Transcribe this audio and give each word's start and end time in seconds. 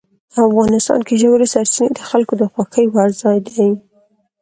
افغانستان 0.47 0.99
کې 1.07 1.15
ژورې 1.21 1.47
سرچینې 1.53 1.91
د 1.95 1.99
خلکو 2.09 2.33
د 2.37 2.43
خوښې 2.51 2.83
وړ 2.93 3.09
ځای 3.21 3.37
دی. 3.47 3.69